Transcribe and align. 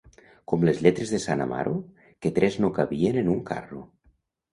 Com 0.51 0.63
les 0.67 0.79
lletres 0.85 1.11
de 1.15 1.19
sant 1.25 1.43
Amaro, 1.45 1.73
que 2.25 2.31
tres 2.39 2.57
no 2.65 2.71
cabien 2.79 3.21
en 3.23 3.31
un 3.35 3.45
carro. 3.51 3.83